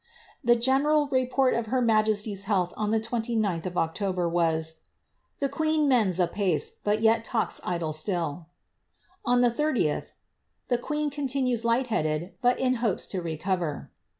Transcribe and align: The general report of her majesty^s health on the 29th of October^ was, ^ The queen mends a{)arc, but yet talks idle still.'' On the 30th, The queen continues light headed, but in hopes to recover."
The 0.43 0.55
general 0.55 1.07
report 1.09 1.53
of 1.53 1.67
her 1.67 1.79
majesty^s 1.79 2.45
health 2.45 2.73
on 2.75 2.89
the 2.89 2.99
29th 2.99 3.67
of 3.67 3.73
October^ 3.73 4.27
was, 4.27 4.79
^ 4.79 4.79
The 5.39 5.47
queen 5.47 5.87
mends 5.87 6.17
a{)arc, 6.17 6.71
but 6.83 7.01
yet 7.01 7.23
talks 7.23 7.61
idle 7.63 7.93
still.'' 7.93 8.47
On 9.25 9.41
the 9.41 9.51
30th, 9.51 10.13
The 10.69 10.79
queen 10.79 11.11
continues 11.11 11.63
light 11.63 11.85
headed, 11.93 12.33
but 12.41 12.59
in 12.59 12.77
hopes 12.81 13.05
to 13.13 13.21
recover." 13.21 13.91